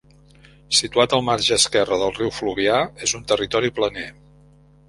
Situat 0.77 1.13
al 1.17 1.21
marge 1.27 1.53
esquerre 1.59 1.99
del 2.05 2.15
riu 2.17 2.33
Fluvià, 2.39 2.81
és 3.09 3.15
un 3.21 3.29
territori 3.33 3.75
planer. 3.81 4.11